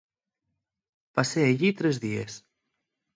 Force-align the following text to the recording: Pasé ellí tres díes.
Pasé 1.19 1.41
ellí 1.49 1.69
tres 1.79 1.95
díes. 2.03 2.33